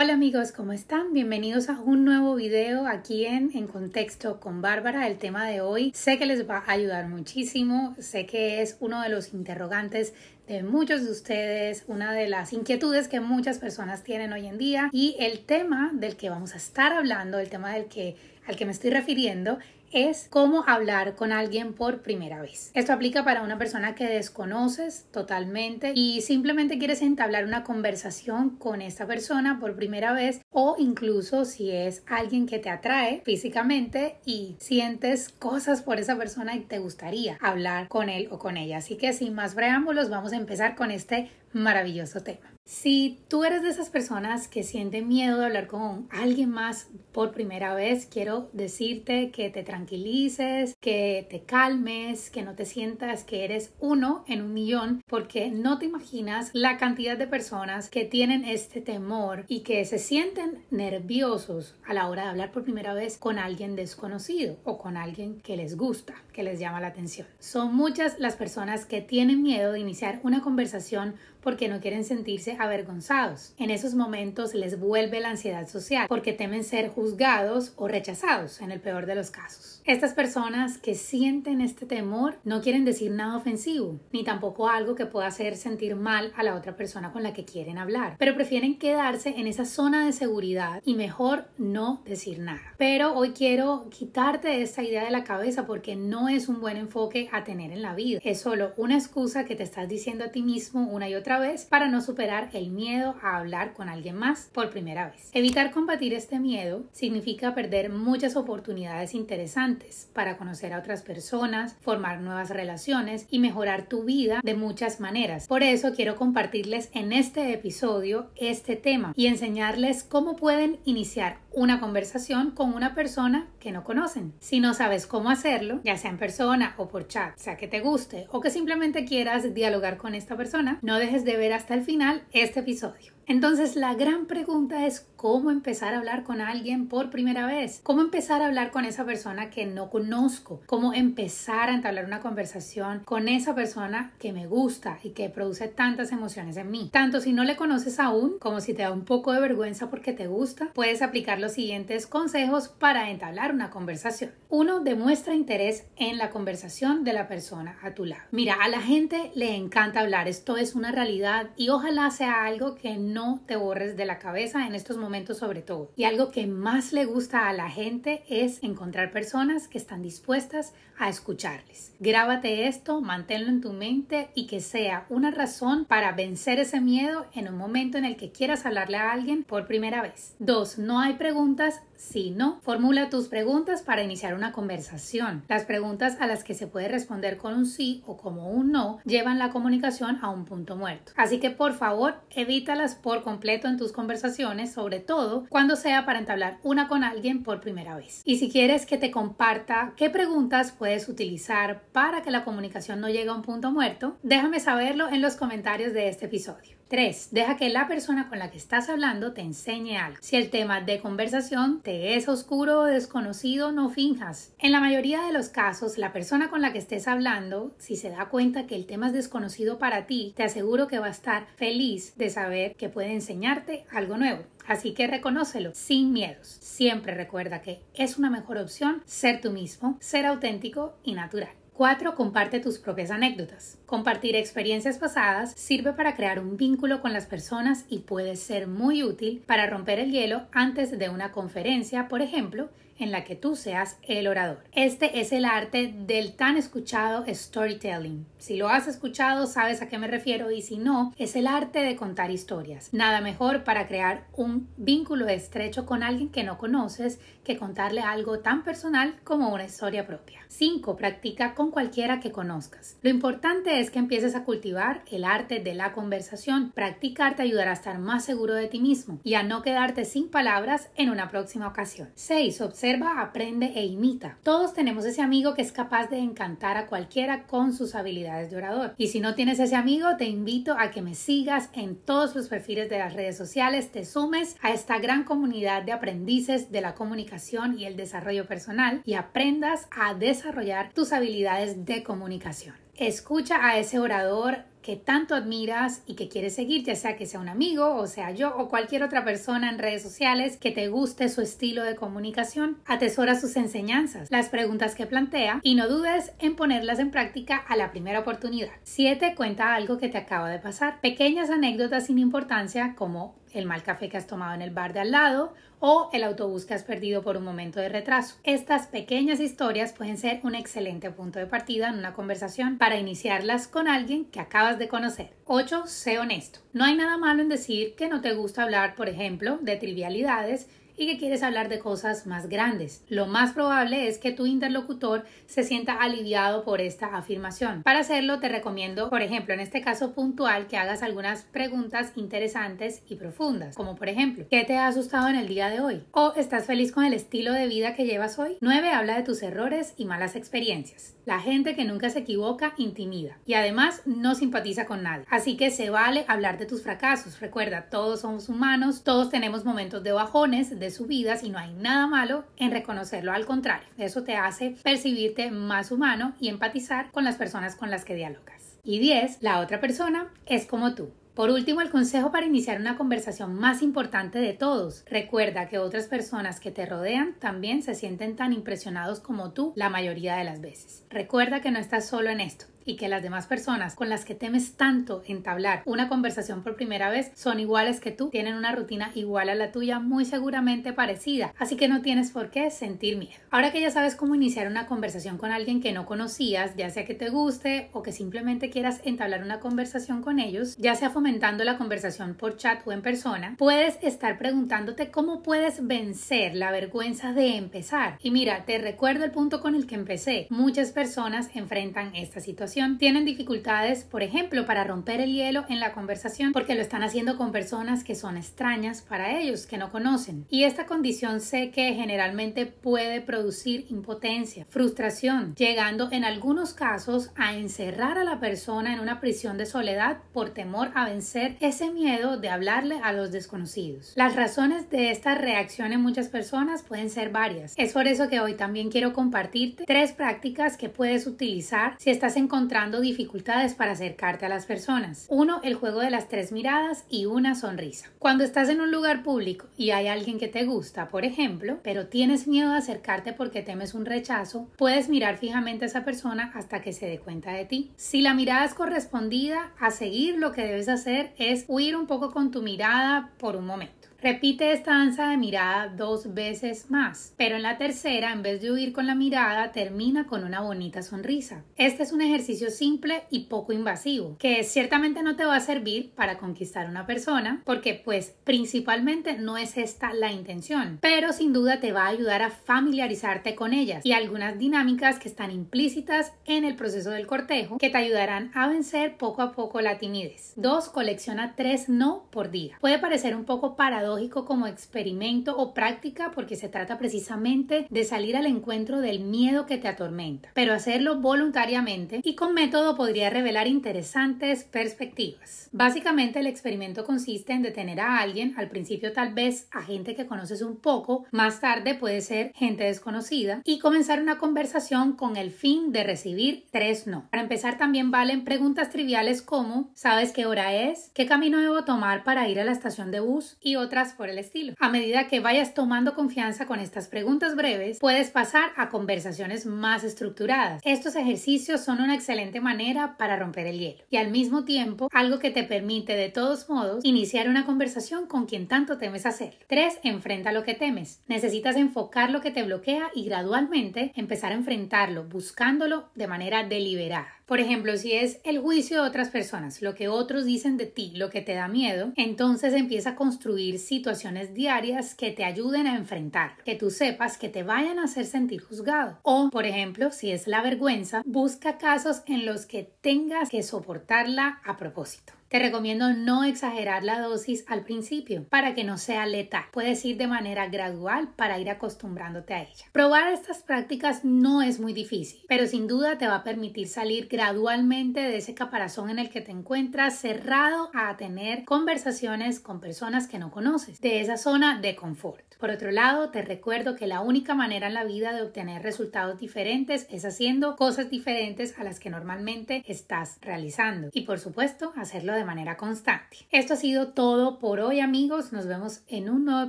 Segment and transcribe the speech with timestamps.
[0.00, 1.12] Hola amigos, ¿cómo están?
[1.12, 5.06] Bienvenidos a un nuevo video aquí en En Contexto con Bárbara.
[5.06, 9.00] El tema de hoy sé que les va a ayudar muchísimo, sé que es uno
[9.02, 10.12] de los interrogantes
[10.48, 14.90] de muchos de ustedes, una de las inquietudes que muchas personas tienen hoy en día
[14.90, 18.16] y el tema del que vamos a estar hablando, el tema del que
[18.48, 19.58] al que me estoy refiriendo
[19.94, 22.70] es cómo hablar con alguien por primera vez.
[22.74, 28.82] Esto aplica para una persona que desconoces totalmente y simplemente quieres entablar una conversación con
[28.82, 34.56] esta persona por primera vez o incluso si es alguien que te atrae físicamente y
[34.58, 38.78] sientes cosas por esa persona y te gustaría hablar con él o con ella.
[38.78, 42.54] Así que sin más preámbulos vamos a empezar con este maravilloso tema.
[42.66, 47.32] Si tú eres de esas personas que sienten miedo de hablar con alguien más por
[47.32, 53.44] primera vez, quiero decirte que te tranquilices, que te calmes, que no te sientas que
[53.44, 58.44] eres uno en un millón, porque no te imaginas la cantidad de personas que tienen
[58.46, 63.18] este temor y que se sienten nerviosos a la hora de hablar por primera vez
[63.18, 67.26] con alguien desconocido o con alguien que les gusta, que les llama la atención.
[67.38, 72.56] Son muchas las personas que tienen miedo de iniciar una conversación porque no quieren sentirse
[72.58, 73.54] avergonzados.
[73.58, 78.72] En esos momentos les vuelve la ansiedad social porque temen ser juzgados o rechazados en
[78.72, 79.82] el peor de los casos.
[79.84, 85.04] Estas personas que sienten este temor no quieren decir nada ofensivo, ni tampoco algo que
[85.04, 88.78] pueda hacer sentir mal a la otra persona con la que quieren hablar, pero prefieren
[88.78, 92.74] quedarse en esa zona de seguridad y mejor no decir nada.
[92.78, 97.28] Pero hoy quiero quitarte esta idea de la cabeza porque no es un buen enfoque
[97.32, 98.20] a tener en la vida.
[98.24, 101.64] Es solo una excusa que te estás diciendo a ti mismo una y otra vez
[101.64, 105.30] para no superar el miedo a hablar con alguien más por primera vez.
[105.32, 112.20] Evitar combatir este miedo significa perder muchas oportunidades interesantes para conocer a otras personas, formar
[112.20, 115.46] nuevas relaciones y mejorar tu vida de muchas maneras.
[115.46, 121.80] Por eso quiero compartirles en este episodio este tema y enseñarles cómo pueden iniciar una
[121.80, 124.34] conversación con una persona que no conocen.
[124.40, 127.80] Si no sabes cómo hacerlo, ya sea en persona o por chat, sea que te
[127.80, 131.82] guste o que simplemente quieras dialogar con esta persona, no dejes de ver hasta el
[131.82, 133.13] final este episodio.
[133.26, 138.02] Entonces la gran pregunta es cómo empezar a hablar con alguien por primera vez, cómo
[138.02, 143.00] empezar a hablar con esa persona que no conozco, cómo empezar a entablar una conversación
[143.06, 146.90] con esa persona que me gusta y que produce tantas emociones en mí.
[146.92, 150.12] Tanto si no le conoces aún como si te da un poco de vergüenza porque
[150.12, 154.32] te gusta, puedes aplicar los siguientes consejos para entablar una conversación.
[154.50, 158.22] Uno, demuestra interés en la conversación de la persona a tu lado.
[158.30, 162.74] Mira, a la gente le encanta hablar, esto es una realidad y ojalá sea algo
[162.74, 162.98] que
[163.46, 165.92] te borres de la cabeza en estos momentos sobre todo.
[165.96, 170.72] Y algo que más le gusta a la gente es encontrar personas que están dispuestas
[170.98, 171.92] a escucharles.
[171.98, 177.26] Grábate esto, manténlo en tu mente y que sea una razón para vencer ese miedo
[177.34, 180.34] en un momento en el que quieras hablarle a alguien por primera vez.
[180.38, 182.60] Dos, no hay preguntas si no.
[182.62, 185.42] Formula tus preguntas para iniciar una conversación.
[185.48, 188.98] Las preguntas a las que se puede responder con un sí o como un no
[189.04, 191.12] llevan la comunicación a un punto muerto.
[191.16, 196.18] Así que por favor evítalas por completo en tus conversaciones, sobre todo cuando sea para
[196.18, 198.22] entablar una con alguien por primera vez.
[198.24, 203.10] Y si quieres que te comparta qué preguntas puedes utilizar para que la comunicación no
[203.10, 206.78] llegue a un punto muerto, déjame saberlo en los comentarios de este episodio.
[206.88, 207.28] 3.
[207.32, 210.18] Deja que la persona con la que estás hablando te enseñe algo.
[210.20, 214.52] Si el tema de conversación te es oscuro o desconocido, no finjas.
[214.58, 218.10] En la mayoría de los casos, la persona con la que estés hablando, si se
[218.10, 221.46] da cuenta que el tema es desconocido para ti, te aseguro que va a estar
[221.56, 224.44] feliz de saber que puede enseñarte algo nuevo.
[224.66, 226.46] Así que reconócelo sin miedos.
[226.46, 231.63] Siempre recuerda que es una mejor opción ser tú mismo, ser auténtico y natural.
[231.74, 232.14] 4.
[232.14, 233.78] Comparte tus propias anécdotas.
[233.84, 239.02] Compartir experiencias pasadas sirve para crear un vínculo con las personas y puede ser muy
[239.02, 242.68] útil para romper el hielo antes de una conferencia, por ejemplo,
[242.98, 244.64] en la que tú seas el orador.
[244.72, 248.26] Este es el arte del tan escuchado storytelling.
[248.38, 251.80] Si lo has escuchado, sabes a qué me refiero y si no, es el arte
[251.80, 252.92] de contar historias.
[252.92, 258.40] Nada mejor para crear un vínculo estrecho con alguien que no conoces que contarle algo
[258.40, 260.40] tan personal como una historia propia.
[260.48, 260.96] 5.
[260.96, 262.96] Practica con cualquiera que conozcas.
[263.02, 266.72] Lo importante es que empieces a cultivar el arte de la conversación.
[266.72, 270.30] Practicar te ayudará a estar más seguro de ti mismo y a no quedarte sin
[270.30, 272.08] palabras en una próxima ocasión.
[272.14, 274.36] 6 observa, aprende e imita.
[274.42, 278.56] Todos tenemos ese amigo que es capaz de encantar a cualquiera con sus habilidades de
[278.56, 278.94] orador.
[278.98, 282.48] Y si no tienes ese amigo, te invito a que me sigas en todos los
[282.48, 286.94] perfiles de las redes sociales, te sumes a esta gran comunidad de aprendices de la
[286.94, 292.74] comunicación y el desarrollo personal y aprendas a desarrollar tus habilidades de comunicación.
[292.96, 297.40] Escucha a ese orador que tanto admiras y que quieres seguir, ya sea que sea
[297.40, 301.30] un amigo o sea yo o cualquier otra persona en redes sociales que te guste
[301.30, 302.76] su estilo de comunicación.
[302.84, 307.76] Atesora sus enseñanzas, las preguntas que plantea y no dudes en ponerlas en práctica a
[307.76, 308.72] la primera oportunidad.
[308.82, 309.34] 7.
[309.34, 311.00] Cuenta algo que te acaba de pasar.
[311.00, 315.00] Pequeñas anécdotas sin importancia como el mal café que has tomado en el bar de
[315.00, 318.36] al lado o el autobús que has perdido por un momento de retraso.
[318.44, 323.68] Estas pequeñas historias pueden ser un excelente punto de partida en una conversación para iniciarlas
[323.68, 325.32] con alguien que acabas de conocer.
[325.44, 325.86] 8.
[325.86, 326.60] Sé honesto.
[326.72, 330.68] No hay nada malo en decir que no te gusta hablar, por ejemplo, de trivialidades
[330.96, 333.04] y que quieres hablar de cosas más grandes.
[333.08, 337.82] Lo más probable es que tu interlocutor se sienta aliviado por esta afirmación.
[337.82, 343.02] Para hacerlo te recomiendo, por ejemplo, en este caso puntual, que hagas algunas preguntas interesantes
[343.08, 343.43] y profundas,
[343.74, 346.02] como por ejemplo, ¿qué te ha asustado en el día de hoy?
[346.12, 348.56] ¿O estás feliz con el estilo de vida que llevas hoy?
[348.62, 348.90] 9.
[348.90, 351.14] Habla de tus errores y malas experiencias.
[351.26, 355.26] La gente que nunca se equivoca intimida y además no simpatiza con nadie.
[355.28, 357.40] Así que se vale hablar de tus fracasos.
[357.40, 362.06] Recuerda, todos somos humanos, todos tenemos momentos de bajones, de subidas y no hay nada
[362.06, 363.32] malo en reconocerlo.
[363.32, 368.06] Al contrario, eso te hace percibirte más humano y empatizar con las personas con las
[368.06, 368.78] que dialogas.
[368.84, 369.38] Y 10.
[369.42, 371.10] La otra persona es como tú.
[371.34, 375.04] Por último, el consejo para iniciar una conversación más importante de todos.
[375.10, 379.90] Recuerda que otras personas que te rodean también se sienten tan impresionados como tú la
[379.90, 381.04] mayoría de las veces.
[381.10, 384.34] Recuerda que no estás solo en esto y que las demás personas con las que
[384.34, 389.10] temes tanto entablar una conversación por primera vez son iguales que tú, tienen una rutina
[389.14, 393.32] igual a la tuya, muy seguramente parecida, así que no tienes por qué sentir miedo.
[393.50, 397.04] Ahora que ya sabes cómo iniciar una conversación con alguien que no conocías, ya sea
[397.04, 401.64] que te guste o que simplemente quieras entablar una conversación con ellos, ya sea fomentando
[401.64, 407.32] la conversación por chat o en persona, puedes estar preguntándote cómo puedes vencer la vergüenza
[407.32, 408.18] de empezar.
[408.20, 410.46] Y mira, te recuerdo el punto con el que empecé.
[410.50, 415.92] Muchas personas enfrentan esta situación tienen dificultades, por ejemplo, para romper el hielo en la
[415.92, 420.44] conversación porque lo están haciendo con personas que son extrañas para ellos, que no conocen.
[420.50, 427.54] Y esta condición sé que generalmente puede producir impotencia, frustración, llegando en algunos casos a
[427.54, 432.38] encerrar a la persona en una prisión de soledad por temor a vencer ese miedo
[432.38, 434.12] de hablarle a los desconocidos.
[434.16, 437.74] Las razones de esta reacción en muchas personas pueden ser varias.
[437.76, 442.36] Es por eso que hoy también quiero compartirte tres prácticas que puedes utilizar si estás
[442.36, 445.26] en encontrando dificultades para acercarte a las personas.
[445.28, 448.10] Uno, el juego de las tres miradas y una sonrisa.
[448.18, 452.06] Cuando estás en un lugar público y hay alguien que te gusta, por ejemplo, pero
[452.06, 456.80] tienes miedo de acercarte porque temes un rechazo, puedes mirar fijamente a esa persona hasta
[456.80, 457.90] que se dé cuenta de ti.
[457.96, 462.32] Si la mirada es correspondida, a seguir lo que debes hacer es huir un poco
[462.32, 464.03] con tu mirada por un momento.
[464.24, 468.72] Repite esta danza de mirada dos veces más, pero en la tercera, en vez de
[468.72, 471.62] huir con la mirada, termina con una bonita sonrisa.
[471.76, 476.10] Este es un ejercicio simple y poco invasivo, que ciertamente no te va a servir
[476.12, 481.52] para conquistar a una persona, porque pues principalmente no es esta la intención, pero sin
[481.52, 486.32] duda te va a ayudar a familiarizarte con ellas y algunas dinámicas que están implícitas
[486.46, 490.54] en el proceso del cortejo que te ayudarán a vencer poco a poco la timidez.
[490.56, 490.88] 2.
[490.88, 492.78] Colecciona tres no por día.
[492.80, 494.13] Puede parecer un poco paradójico
[494.44, 499.76] como experimento o práctica porque se trata precisamente de salir al encuentro del miedo que
[499.76, 505.68] te atormenta, pero hacerlo voluntariamente y con método podría revelar interesantes perspectivas.
[505.72, 510.26] Básicamente el experimento consiste en detener a alguien, al principio tal vez a gente que
[510.26, 515.50] conoces un poco, más tarde puede ser gente desconocida y comenzar una conversación con el
[515.50, 517.26] fin de recibir tres no.
[517.30, 521.10] Para empezar también valen preguntas triviales como ¿sabes qué hora es?
[521.14, 523.56] ¿Qué camino debo tomar para ir a la estación de bus?
[523.64, 524.74] y otras por el estilo.
[524.80, 530.02] A medida que vayas tomando confianza con estas preguntas breves, puedes pasar a conversaciones más
[530.02, 530.82] estructuradas.
[530.84, 535.38] Estos ejercicios son una excelente manera para romper el hielo y al mismo tiempo algo
[535.38, 539.58] que te permite de todos modos iniciar una conversación con quien tanto temes hacer.
[539.68, 540.00] 3.
[540.02, 541.20] Enfrenta lo que temes.
[541.28, 547.28] Necesitas enfocar lo que te bloquea y gradualmente empezar a enfrentarlo, buscándolo de manera deliberada.
[547.46, 551.12] Por ejemplo, si es el juicio de otras personas, lo que otros dicen de ti,
[551.14, 555.96] lo que te da miedo, entonces empieza a construir situaciones diarias que te ayuden a
[555.96, 559.18] enfrentar, que tú sepas que te vayan a hacer sentir juzgado.
[559.22, 564.60] O, por ejemplo, si es la vergüenza, busca casos en los que tengas que soportarla
[564.64, 565.32] a propósito.
[565.54, 569.62] Te recomiendo no exagerar la dosis al principio para que no sea letal.
[569.70, 572.86] Puedes ir de manera gradual para ir acostumbrándote a ella.
[572.90, 577.28] Probar estas prácticas no es muy difícil, pero sin duda te va a permitir salir
[577.28, 583.28] gradualmente de ese caparazón en el que te encuentras cerrado a tener conversaciones con personas
[583.28, 585.44] que no conoces, de esa zona de confort.
[585.60, 589.38] Por otro lado, te recuerdo que la única manera en la vida de obtener resultados
[589.38, 595.43] diferentes es haciendo cosas diferentes a las que normalmente estás realizando y por supuesto hacerlo
[595.44, 596.38] de manera constante.
[596.50, 599.68] Esto ha sido todo por hoy amigos, nos vemos en un nuevo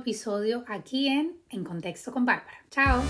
[0.00, 2.58] episodio aquí en En Contexto con Bárbara.
[2.70, 3.02] Chao.